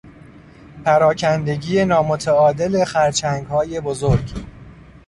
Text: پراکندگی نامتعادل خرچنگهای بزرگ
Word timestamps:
پراکندگی 0.83 1.85
نامتعادل 1.85 2.85
خرچنگهای 2.85 3.79
بزرگ 3.79 4.29